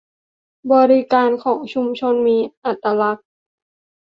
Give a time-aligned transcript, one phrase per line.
[0.73, 3.27] บริการของชุมชนที่มีอัตลักษณ์